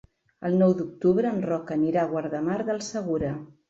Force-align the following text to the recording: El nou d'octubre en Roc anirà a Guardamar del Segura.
El 0.47 0.55
nou 0.61 0.73
d'octubre 0.79 1.31
en 1.33 1.39
Roc 1.51 1.71
anirà 1.79 2.05
a 2.09 2.13
Guardamar 2.17 2.61
del 2.75 2.87
Segura. 2.93 3.37